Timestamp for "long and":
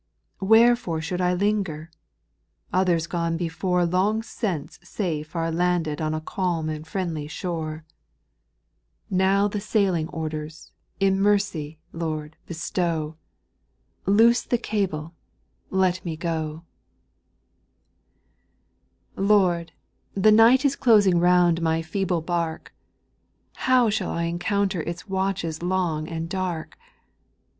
25.61-26.27